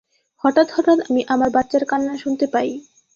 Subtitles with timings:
[0.43, 2.69] হঠাৎ হঠাৎ আমি আমার বাচ্চার কান্না শুনতে পাই।